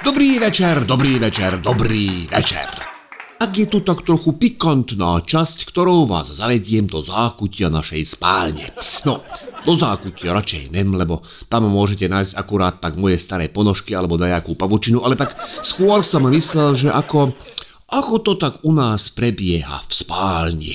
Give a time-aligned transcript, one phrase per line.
[0.00, 2.64] Dobrý večer, dobrý večer, dobrý večer.
[3.36, 8.64] Ak je tu tak trochu pikantná časť, ktorou vás zavediem do zákutia našej spálne.
[9.04, 9.20] No,
[9.60, 11.20] do zákutia radšej nem, lebo
[11.52, 16.24] tam môžete nájsť akurát tak moje staré ponožky alebo nejakú pavučinu, ale tak skôr som
[16.32, 17.36] myslel, že ako
[17.90, 20.74] ako to tak u nás prebieha v spálni?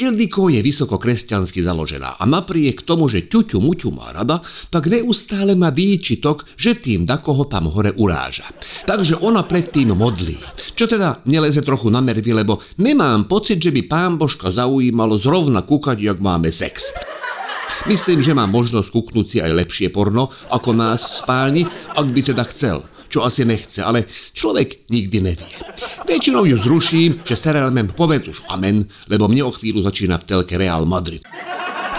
[0.00, 4.40] Ildiko je vysoko kresťansky založená a napriek tomu, že ťuťu muťu má rada,
[4.72, 8.48] tak neustále má výčitok, že tým koho tam hore uráža.
[8.88, 10.40] Takže ona predtým modlí.
[10.72, 15.60] Čo teda neleze trochu na nervy, lebo nemám pocit, že by pán Božka zaujímalo zrovna
[15.60, 16.96] kúkať, jak máme sex.
[17.84, 22.20] Myslím, že má možnosť kúknúť si aj lepšie porno ako nás v spálni, ak by
[22.32, 24.04] teda chcel čo asi nechce, ale
[24.34, 25.56] človek nikdy nevie.
[26.06, 30.54] Väčšinou ju zruším, že Serelmen povedz už amen, lebo mne o chvíľu začína v telke
[30.54, 31.18] Real Madrid.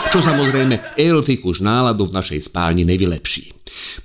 [0.07, 3.51] Čo samozrejme erotiku už náladu v našej spálni nevylepší.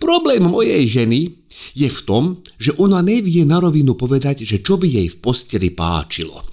[0.02, 1.38] Problém mojej ženy
[1.78, 5.70] je v tom, že ona nevie na rovinu povedať, že čo by jej v posteli
[5.70, 6.51] páčilo.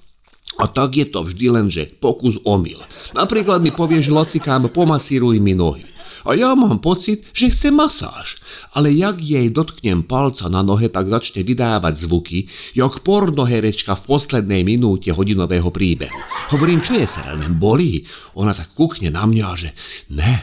[0.60, 2.76] A tak je to vždy len, že pokus omyl.
[3.16, 5.88] Napríklad mi povieš, lacikám, pomasíruj mi nohy.
[6.28, 8.36] A ja mám pocit, že chce masáž.
[8.76, 12.38] Ale jak jej dotknem palca na nohe, tak začne vydávať zvuky,
[12.76, 16.20] jak pornoherečka v poslednej minúte hodinového príbehu.
[16.52, 18.04] Hovorím, čo je Serenen, bolí?
[18.36, 19.72] Ona tak kúkne na mňa, že
[20.12, 20.36] ne,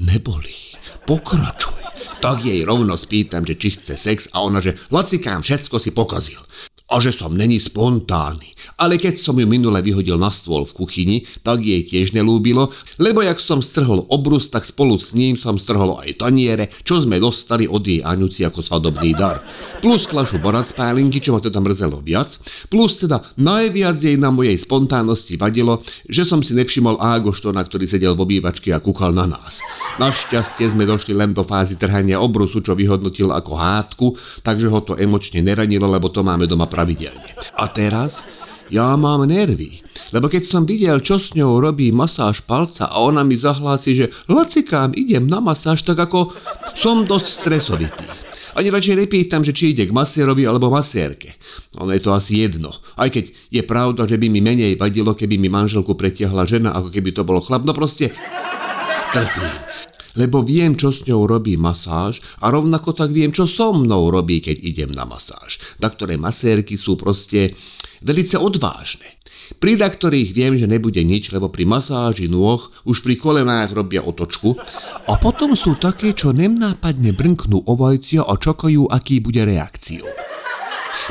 [0.00, 0.80] nebolí.
[1.04, 1.84] Pokračuj.
[2.24, 6.40] Tak jej rovno spýtam, že či chce sex a ona, že lacikám, všetko si pokazil
[6.84, 8.52] a že som není spontánny.
[8.76, 12.68] Ale keď som ju minule vyhodil na stôl v kuchyni, tak jej tiež nelúbilo,
[13.00, 17.16] lebo jak som strhol obrus, tak spolu s ním som strhol aj taniere, čo sme
[17.16, 19.40] dostali od jej Aňuci ako svadobný dar.
[19.80, 22.36] Plus flašu borac pálinky, čo ma teda mrzelo viac,
[22.68, 28.12] plus teda najviac jej na mojej spontánnosti vadilo, že som si nevšimol Ágoštona, ktorý sedel
[28.12, 29.64] v obývačke a kúkal na nás.
[29.96, 34.06] Našťastie sme došli len do fázy trhania obrusu, čo vyhodnotil ako hádku,
[34.44, 37.32] takže ho to emočne neranilo, lebo to máme doma pravidelne.
[37.56, 38.20] A teraz
[38.68, 39.80] ja mám nervy,
[40.12, 44.06] lebo keď som videl, čo s ňou robí masáž palca a ona mi zahlási, že
[44.28, 46.28] lacikám idem na masáž, tak ako
[46.76, 48.04] som dosť stresovitý.
[48.54, 51.34] Ani radšej nepýtam, že či ide k masérovi alebo masérke.
[51.82, 52.70] Ono je to asi jedno.
[52.94, 56.92] Aj keď je pravda, že by mi menej vadilo, keby mi manželku pretiahla žena, ako
[56.94, 57.66] keby to bolo chlap.
[57.66, 58.14] No proste
[59.10, 59.50] trpím
[60.14, 64.38] lebo viem, čo s ňou robí masáž a rovnako tak viem, čo so mnou robí,
[64.42, 65.58] keď idem na masáž.
[65.82, 67.54] Na ktoré masérky sú proste
[68.02, 69.18] velice odvážne.
[69.60, 74.56] Pri ktorých viem, že nebude nič, lebo pri masáži nôh už pri kolenách robia otočku
[75.04, 80.04] a potom sú také, čo nemnápadne brnknú ovajcia a čakajú, aký bude reakciu.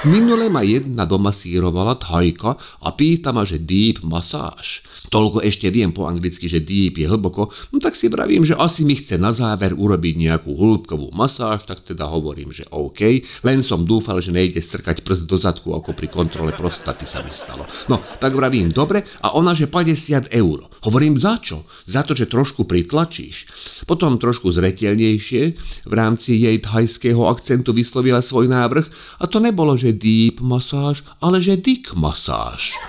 [0.01, 4.81] Minule ma jedna domasírovala thajka a pýta ma, že deep masáž.
[5.13, 8.81] Toľko ešte viem po anglicky, že deep je hlboko, no tak si vravím, že asi
[8.81, 13.85] mi chce na záver urobiť nejakú hĺbkovú masáž, tak teda hovorím, že OK, len som
[13.85, 17.69] dúfal, že nejde strkať prst do zadku, ako pri kontrole prostaty sa mi stalo.
[17.85, 20.65] No, tak vravím, dobre, a ona, že 50 eur.
[20.83, 21.63] Hovorím, za čo?
[21.85, 23.45] Za to, že trošku pritlačíš.
[23.85, 25.41] Potom trošku zretelnejšie
[25.85, 28.85] v rámci jej thajského akcentu vyslovila svoj návrh
[29.21, 32.79] a to nebolo, že deep masáž, ale že dick masáž.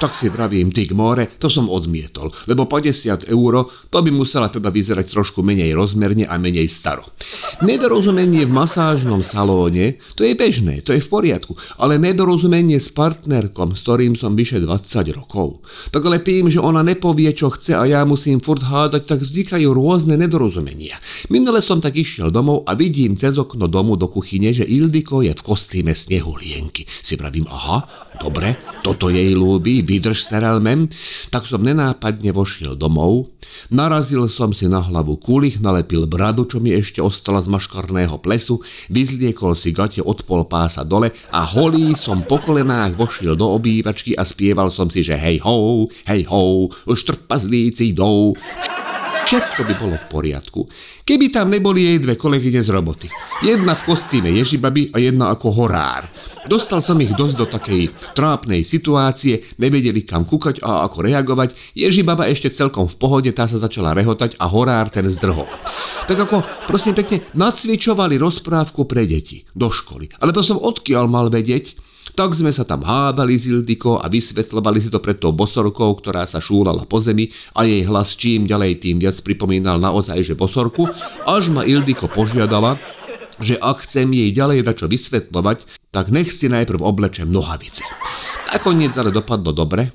[0.00, 4.72] Tak si vravím, ty more, to som odmietol, lebo 50 eur to by musela teda
[4.72, 7.04] vyzerať trošku menej rozmerne a menej staro.
[7.60, 13.76] Nedorozumenie v masážnom salóne, to je bežné, to je v poriadku, ale nedorozumenie s partnerkom,
[13.76, 15.60] s ktorým som vyše 20 rokov.
[15.92, 19.68] Tak ale tým, že ona nepovie, čo chce a ja musím furt hádať, tak vznikajú
[19.68, 20.96] rôzne nedorozumenia.
[21.28, 25.36] Minule som tak išiel domov a vidím cez okno domu do kuchyne, že Ildiko je
[25.36, 26.88] v kostýme snehulienky.
[26.88, 27.84] Si pravím, aha,
[28.16, 30.86] dobre, toto jej ľúbi, vydrž serelmem,
[31.34, 33.26] tak som nenápadne vošiel domov,
[33.74, 38.62] narazil som si na hlavu kulich, nalepil bradu, čo mi ešte ostala z maškarného plesu,
[38.86, 44.14] vyzliekol si gate od pol pása dole a holý som po kolenách vošiel do obývačky
[44.14, 48.38] a spieval som si, že hej ho, hej ho, už trpazlíci jdou.
[49.30, 50.66] Všetko by bolo v poriadku,
[51.06, 53.06] keby tam neboli jej dve kolegyne z roboty.
[53.46, 56.10] Jedna v kostýme Ježibaby a jedna ako horár.
[56.50, 61.54] Dostal som ich dosť do takej trápnej situácie, nevedeli kam kúkať a ako reagovať.
[61.78, 65.46] Ježibaba ešte celkom v pohode, tá sa začala rehotať a horár ten zdrhol.
[66.10, 70.10] Tak ako, prosím pekne, nacvičovali rozprávku pre deti do školy.
[70.18, 71.78] Ale to som odkiaľ mal vedieť?
[72.14, 76.26] Tak sme sa tam hádali z Ildiko a vysvetľovali si to pred tou bosorkou, ktorá
[76.28, 80.90] sa šúlala po zemi a jej hlas čím ďalej tým viac pripomínal naozaj, že bosorku,
[81.24, 82.76] až ma Ildiko požiadala,
[83.40, 87.82] že ak chcem jej ďalej dačo vysvetľovať, tak nech si najprv oblečem nohavice.
[88.50, 89.88] Nakoniec ale dopadlo dobre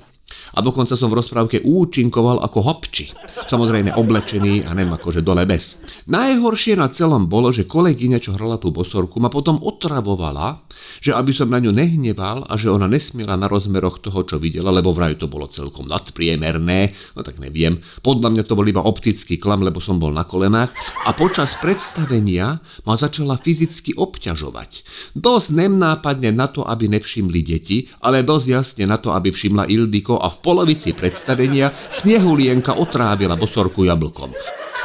[0.56, 3.12] A dokonca som v rozprávke účinkoval ako hopči.
[3.44, 5.78] Samozrejme oblečený a nem akože dole bez.
[6.08, 10.65] Najhoršie na celom bolo, že kolegyňa, čo hrala tú bosorku, ma potom otravovala,
[11.00, 14.72] že aby som na ňu nehneval a že ona nesmiela na rozmeroch toho, čo videla,
[14.72, 17.78] lebo vraj to bolo celkom nadpriemerné, no tak neviem.
[18.00, 20.72] Podľa mňa to bol iba optický klam, lebo som bol na kolenách
[21.06, 24.70] a počas predstavenia ma začala fyzicky obťažovať.
[25.16, 30.18] Dosť nemnápadne na to, aby nevšimli deti, ale dosť jasne na to, aby všimla Ildiko
[30.18, 34.32] a v polovici predstavenia Snehulienka otrávila bosorku jablkom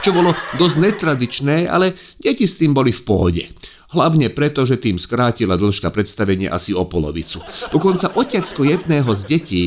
[0.02, 3.44] čo bolo dosť netradičné, ale deti s tým boli v pohode.
[3.92, 7.44] Hlavne preto, že tým skrátila dĺžka predstavenia asi o polovicu.
[7.76, 9.66] Dokonca otecko jedného z detí,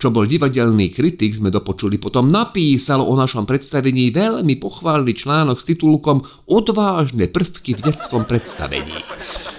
[0.00, 5.68] čo bol divadelný kritik, sme dopočuli, potom napísal o našom predstavení veľmi pochválny článok s
[5.68, 8.96] titulkom Odvážne prvky v detskom predstavení.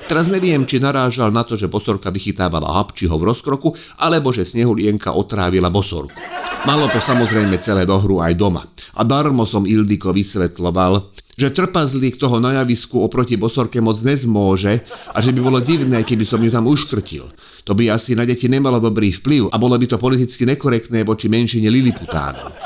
[0.08, 5.12] Teraz neviem, či narážal na to, že bosorka vychytávala hapčiho v rozkroku, alebo že snehulienka
[5.12, 6.18] otrávila bosorku.
[6.64, 8.64] Malo to samozrejme celé dohru aj doma.
[8.98, 14.82] A darmo som Ildiko vysvetloval, že trpazlík toho na javisku oproti bosorke moc nezmôže
[15.14, 17.30] a že by bolo divné, keby som ju tam uškrtil.
[17.70, 21.30] To by asi na deti nemalo dobrý vplyv a bolo by to politicky nekorektné voči
[21.30, 22.58] menšine liliputánov.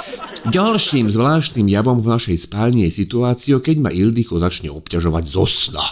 [0.48, 5.84] Ďalším zvláštnym javom v našej spálni je situácia, keď ma Ildiko začne obťažovať zo sna.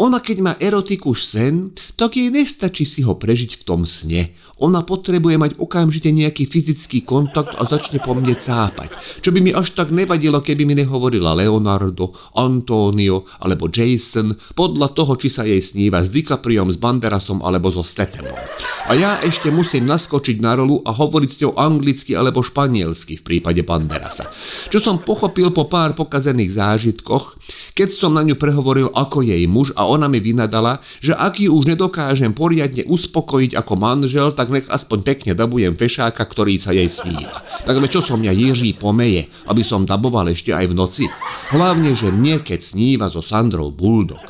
[0.00, 4.32] Ona keď má erotiku sen, tak jej nestačí si ho prežiť v tom sne.
[4.62, 8.94] Ona potrebuje mať okamžite nejaký fyzický kontakt a začne po mne cápať.
[9.18, 15.18] Čo by mi až tak nevadilo, keby mi nehovorila Leonardo, Antonio alebo Jason, podľa toho,
[15.18, 18.38] či sa jej sníva s DiCapriom, s Banderasom alebo so Stetemom.
[18.86, 23.26] A ja ešte musím naskočiť na rolu a hovoriť s ňou anglicky alebo španielsky v
[23.26, 24.30] prípade Banderasa.
[24.70, 27.38] Čo som pochopil po pár pokazených zážitkoch,
[27.72, 31.52] keď som na ňu prehovoril ako jej muž a ona mi vynadala, že ak ju
[31.52, 36.88] už nedokážem poriadne uspokojiť ako manžel, tak nech aspoň pekne dabujem fešáka, ktorý sa jej
[36.92, 37.40] sníva.
[37.64, 41.04] Takže čo som ja Jiří pomeje, aby som daboval ešte aj v noci?
[41.52, 44.22] Hlavne, že mne keď sníva so Sandrou Bulldog,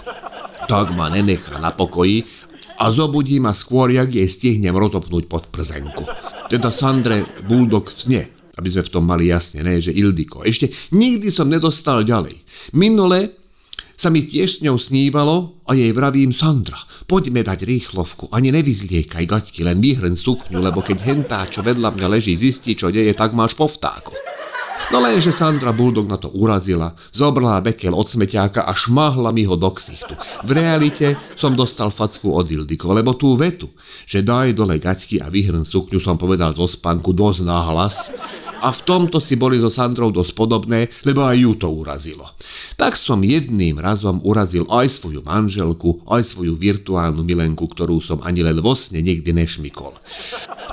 [0.71, 2.25] tak ma nenechá na pokoji
[2.79, 6.03] a zobudí ma skôr, jak jej stihnem rozopnúť pod przenku.
[6.51, 8.23] Teda Sandre Bulldog v sne,
[8.59, 10.45] aby sme v tom mali jasne, ne, že Ildiko.
[10.45, 12.37] Ešte nikdy som nedostal ďalej.
[12.77, 13.43] Minule
[13.97, 19.25] sa mi tiež s ňou snívalo a jej vravím Sandra, poďme dať rýchlovku, ani nevyzliekaj
[19.31, 23.31] gaťky, len vyhrň sukňu, lebo keď hentá, čo vedľa mňa leží, zistí, čo deje, tak
[23.31, 24.22] máš po vtáku.
[24.93, 29.57] No lenže Sandra Bulldog na to urazila, zobrala bekel od smeťáka a šmahla mi ho
[29.57, 30.13] do ksichtu.
[30.45, 33.73] V realite som dostal facku od Ildiko, lebo tú vetu,
[34.05, 38.13] že daj dole gaťky a vyhrn sukňu som povedal zo spánku dosť náhlas
[38.63, 42.25] a v tomto si boli so Sandrou dosť podobné, lebo aj ju to urazilo.
[42.79, 48.47] Tak som jedným razom urazil aj svoju manželku, aj svoju virtuálnu milenku, ktorú som ani
[48.47, 49.99] len vo sne nikdy nešmikol.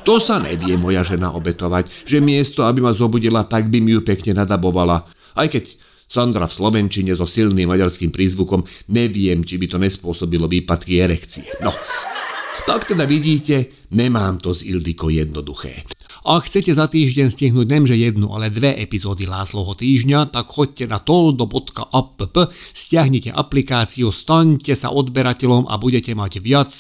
[0.06, 4.06] To sa nevie moja žena obetovať, že miesto, aby ma zobudila, tak by mi ju
[4.06, 5.02] pekne nadabovala.
[5.34, 5.74] Aj keď
[6.10, 11.46] Sandra v Slovenčine so silným maďarským prízvukom, neviem, či by to nespôsobilo výpadky erekcie.
[11.62, 11.70] No,
[12.66, 15.99] tak teda vidíte, nemám to z Ildiko jednoduché.
[16.28, 21.00] Ak chcete za týždeň stihnúť nemže jednu, ale dve epizódy Lásloho týždňa, tak choďte na
[21.00, 22.20] toldo.app,
[22.52, 26.72] stiahnite aplikáciu, staňte sa odberateľom a budete mať viac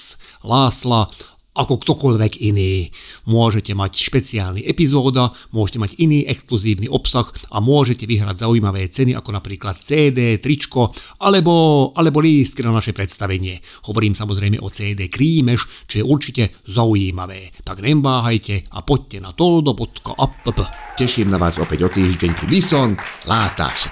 [0.44, 1.08] Lásla
[1.56, 2.88] ako ktokoľvek iný.
[3.28, 9.36] Môžete mať špeciálny epizóda, môžete mať iný exkluzívny obsah a môžete vyhrať zaujímavé ceny ako
[9.36, 13.60] napríklad CD, tričko alebo, alebo lístky na naše predstavenie.
[13.90, 17.52] Hovorím samozrejme o CD Krímeš, čo je určite zaujímavé.
[17.66, 20.48] Tak neváhajte a poďte na toldo.app.
[20.96, 23.90] Teším na vás opäť o týždeň pri Vysont Látaš.